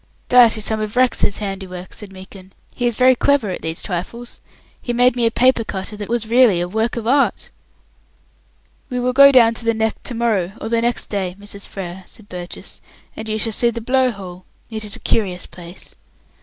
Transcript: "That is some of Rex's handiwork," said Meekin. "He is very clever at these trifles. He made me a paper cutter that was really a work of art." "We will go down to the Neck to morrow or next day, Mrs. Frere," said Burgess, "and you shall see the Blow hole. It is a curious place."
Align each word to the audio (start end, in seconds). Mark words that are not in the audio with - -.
"That 0.29 0.57
is 0.57 0.65
some 0.65 0.79
of 0.79 0.95
Rex's 0.95 1.37
handiwork," 1.37 1.93
said 1.93 2.11
Meekin. 2.11 2.53
"He 2.73 2.87
is 2.87 2.95
very 2.95 3.13
clever 3.13 3.51
at 3.51 3.61
these 3.61 3.83
trifles. 3.83 4.41
He 4.81 4.93
made 4.93 5.15
me 5.15 5.27
a 5.27 5.29
paper 5.29 5.63
cutter 5.63 5.95
that 5.95 6.09
was 6.09 6.25
really 6.27 6.59
a 6.59 6.67
work 6.67 6.95
of 6.95 7.05
art." 7.05 7.51
"We 8.89 8.99
will 8.99 9.13
go 9.13 9.31
down 9.31 9.53
to 9.53 9.63
the 9.63 9.75
Neck 9.75 10.01
to 10.05 10.15
morrow 10.15 10.53
or 10.59 10.69
next 10.69 11.09
day, 11.11 11.35
Mrs. 11.39 11.67
Frere," 11.67 12.03
said 12.07 12.27
Burgess, 12.29 12.81
"and 13.15 13.29
you 13.29 13.37
shall 13.37 13.51
see 13.51 13.69
the 13.69 13.79
Blow 13.79 14.09
hole. 14.09 14.45
It 14.71 14.83
is 14.83 14.95
a 14.95 14.99
curious 14.99 15.45
place." 15.45 15.93